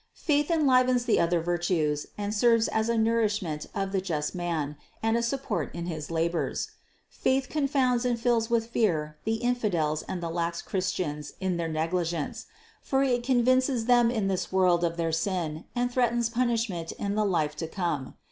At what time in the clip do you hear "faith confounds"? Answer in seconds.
7.43-8.05